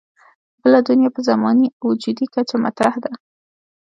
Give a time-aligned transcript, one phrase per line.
[0.61, 3.11] بله دنیا په زماني او وجودي کچه مطرح ده.